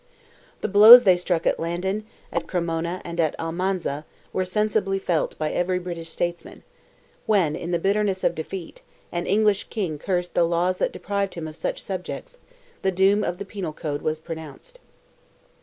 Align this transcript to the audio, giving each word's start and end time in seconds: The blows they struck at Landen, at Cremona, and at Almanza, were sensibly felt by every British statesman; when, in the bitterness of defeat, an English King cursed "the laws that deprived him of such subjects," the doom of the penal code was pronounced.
The 0.61 0.67
blows 0.67 1.03
they 1.03 1.15
struck 1.15 1.45
at 1.45 1.59
Landen, 1.59 2.07
at 2.31 2.47
Cremona, 2.47 3.03
and 3.05 3.19
at 3.19 3.39
Almanza, 3.39 4.03
were 4.33 4.45
sensibly 4.45 4.97
felt 4.97 5.37
by 5.37 5.51
every 5.51 5.77
British 5.77 6.09
statesman; 6.09 6.63
when, 7.27 7.55
in 7.55 7.69
the 7.69 7.77
bitterness 7.77 8.23
of 8.23 8.33
defeat, 8.33 8.81
an 9.11 9.27
English 9.27 9.65
King 9.65 9.99
cursed 9.99 10.33
"the 10.33 10.43
laws 10.43 10.77
that 10.77 10.91
deprived 10.91 11.35
him 11.35 11.47
of 11.47 11.55
such 11.55 11.83
subjects," 11.83 12.39
the 12.81 12.91
doom 12.91 13.23
of 13.23 13.37
the 13.37 13.45
penal 13.45 13.73
code 13.73 14.01
was 14.01 14.17
pronounced. 14.17 14.79